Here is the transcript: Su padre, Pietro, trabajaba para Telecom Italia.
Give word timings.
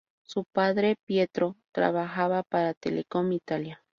Su 0.23 0.45
padre, 0.45 0.95
Pietro, 1.05 1.57
trabajaba 1.71 2.41
para 2.41 2.73
Telecom 2.73 3.31
Italia. 3.33 3.83